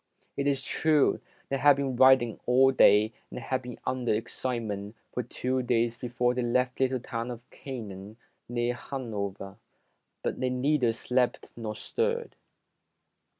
[0.35, 5.21] It is true, they had been riding all day and had been under excitement for
[5.21, 8.17] two days be fore they left the little town of Canaan
[8.49, 9.57] near Hanover,
[10.23, 12.35] but they neither slept nor stirred.